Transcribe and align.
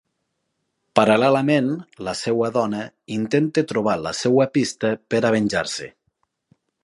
Paral·lelament, 0.99 1.67
la 2.07 2.15
seva 2.21 2.49
dona 2.55 2.81
intenta 3.17 3.65
trobar 3.73 3.95
la 4.07 4.15
seva 4.23 4.49
pista 4.57 4.93
per 5.15 5.23
a 5.27 5.33
venjar-se. 5.39 5.91